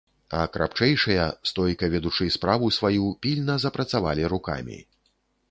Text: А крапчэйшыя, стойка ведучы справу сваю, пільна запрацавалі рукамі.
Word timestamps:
А 0.35 0.37
крапчэйшыя, 0.53 1.27
стойка 1.49 1.89
ведучы 1.97 2.27
справу 2.37 2.71
сваю, 2.79 3.05
пільна 3.27 3.59
запрацавалі 3.67 4.27
рукамі. 4.37 4.81